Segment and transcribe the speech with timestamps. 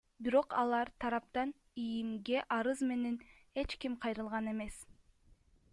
[0.27, 1.51] Бирок алар тараптан
[1.83, 3.21] ИИМге арыз менен
[3.65, 4.83] эч ким кайрылган эмес.